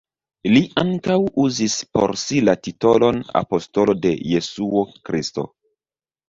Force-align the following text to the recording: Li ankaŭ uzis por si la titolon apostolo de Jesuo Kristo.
Li 0.51 0.59
ankaŭ 0.83 1.17
uzis 1.43 1.75
por 1.97 2.13
si 2.21 2.39
la 2.47 2.55
titolon 2.69 3.21
apostolo 3.41 3.97
de 4.07 4.15
Jesuo 4.31 4.83
Kristo. 5.11 5.47